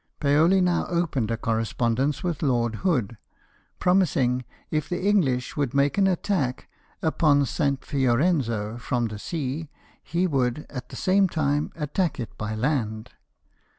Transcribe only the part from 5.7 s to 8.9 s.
make an attack upon St. Fiorenzo